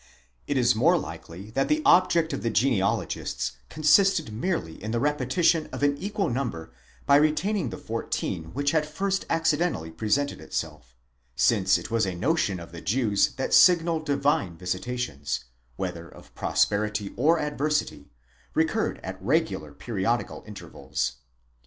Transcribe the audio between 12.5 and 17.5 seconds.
of the Jews that signal—divine visitations, whether of prosperity or